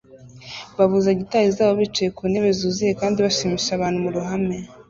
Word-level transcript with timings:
bavuza 0.77 1.17
gitari 1.19 1.47
zabo 1.57 1.73
bicaye 1.81 2.09
ku 2.17 2.23
ntebe 2.31 2.49
zuzuye 2.59 2.93
kandi 3.01 3.17
bashimisha 3.25 3.71
abantu 3.73 3.97
mu 4.03 4.09
ruhame 4.15 4.57